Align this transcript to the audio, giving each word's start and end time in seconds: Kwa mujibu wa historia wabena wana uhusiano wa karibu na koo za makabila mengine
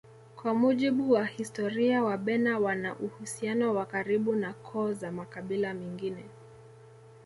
Kwa 0.35 0.53
mujibu 0.53 1.11
wa 1.11 1.25
historia 1.25 2.03
wabena 2.03 2.59
wana 2.59 2.95
uhusiano 2.99 3.73
wa 3.75 3.85
karibu 3.85 4.35
na 4.35 4.53
koo 4.53 4.93
za 4.93 5.11
makabila 5.11 5.73
mengine 5.73 6.23